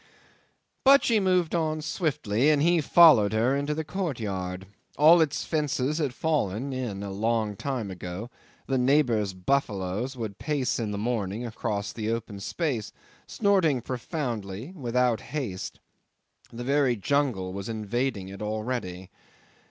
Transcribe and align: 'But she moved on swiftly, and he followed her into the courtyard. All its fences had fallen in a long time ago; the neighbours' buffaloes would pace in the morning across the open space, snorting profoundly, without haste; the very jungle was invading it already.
'But 0.83 1.03
she 1.03 1.19
moved 1.19 1.53
on 1.53 1.79
swiftly, 1.79 2.49
and 2.49 2.59
he 2.63 2.81
followed 2.81 3.33
her 3.33 3.55
into 3.55 3.75
the 3.75 3.83
courtyard. 3.83 4.65
All 4.97 5.21
its 5.21 5.45
fences 5.45 5.99
had 5.99 6.11
fallen 6.11 6.73
in 6.73 7.03
a 7.03 7.11
long 7.11 7.55
time 7.55 7.91
ago; 7.91 8.31
the 8.65 8.79
neighbours' 8.79 9.35
buffaloes 9.35 10.17
would 10.17 10.39
pace 10.39 10.79
in 10.79 10.89
the 10.89 10.97
morning 10.97 11.45
across 11.45 11.93
the 11.93 12.09
open 12.09 12.39
space, 12.39 12.91
snorting 13.27 13.79
profoundly, 13.79 14.73
without 14.75 15.21
haste; 15.21 15.79
the 16.51 16.63
very 16.63 16.95
jungle 16.95 17.53
was 17.53 17.69
invading 17.69 18.27
it 18.27 18.41
already. 18.41 19.11